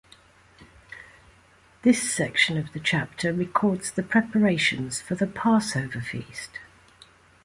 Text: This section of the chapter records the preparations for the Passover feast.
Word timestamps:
This 1.83 2.11
section 2.11 2.57
of 2.57 2.73
the 2.73 2.79
chapter 2.79 3.31
records 3.31 3.91
the 3.91 4.01
preparations 4.01 4.99
for 4.99 5.13
the 5.13 5.27
Passover 5.27 6.01
feast. 6.01 6.57